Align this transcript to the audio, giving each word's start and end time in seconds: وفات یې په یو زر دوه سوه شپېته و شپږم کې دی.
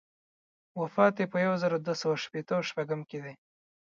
وفات 0.81 1.15
یې 1.21 1.25
په 1.31 1.37
یو 1.45 1.53
زر 1.61 1.71
دوه 1.85 1.95
سوه 2.01 2.15
شپېته 2.23 2.53
و 2.55 2.67
شپږم 2.69 3.01
کې 3.09 3.19
دی. 3.23 3.33